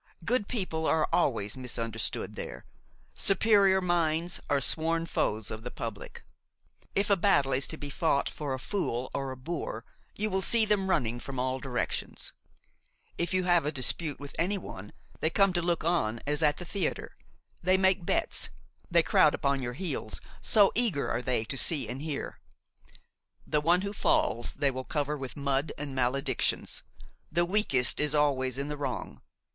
Good 0.25 0.47
people 0.47 0.87
are 0.87 1.07
always 1.13 1.55
misunderstood 1.55 2.33
there, 2.33 2.65
superior 3.13 3.81
minds 3.81 4.39
are 4.49 4.59
sworn 4.59 5.05
foes 5.05 5.51
of 5.51 5.61
the 5.61 5.69
public. 5.69 6.23
If 6.95 7.11
a 7.11 7.15
battle 7.15 7.51
is 7.53 7.67
to 7.67 7.77
be 7.77 7.91
fought 7.91 8.27
for 8.27 8.55
a 8.55 8.59
fool 8.59 9.11
or 9.13 9.29
a 9.29 9.37
boor 9.37 9.85
you 10.15 10.31
will 10.31 10.41
see 10.41 10.65
them 10.65 10.89
running 10.89 11.19
from 11.19 11.37
all 11.39 11.59
directions. 11.59 12.33
If 13.19 13.31
you 13.31 13.43
have 13.43 13.63
a 13.63 13.71
dispute 13.71 14.19
with 14.19 14.33
any 14.39 14.57
one, 14.57 14.91
they 15.19 15.29
come 15.29 15.53
to 15.53 15.61
look 15.61 15.83
on 15.83 16.19
as 16.25 16.41
at 16.41 16.57
the 16.57 16.65
theatre; 16.65 17.15
they 17.61 17.77
make 17.77 18.03
bets; 18.03 18.49
they 18.89 19.03
crowd 19.03 19.35
upon 19.35 19.61
your 19.61 19.73
heels, 19.73 20.19
so 20.41 20.71
eager 20.73 21.11
are 21.11 21.21
they 21.21 21.43
to 21.43 21.57
see 21.59 21.87
and 21.87 22.01
hear. 22.01 22.39
The 23.45 23.61
one 23.61 23.81
who 23.81 23.93
falls 23.93 24.53
they 24.53 24.71
will 24.71 24.83
cover 24.83 25.15
with 25.15 25.37
mud 25.37 25.71
and 25.77 25.93
maledictions; 25.93 26.81
the 27.31 27.45
weakest 27.45 27.99
is 27.99 28.15
always 28.15 28.57
in 28.57 28.67
the 28.67 28.77
wrong. 28.77 29.21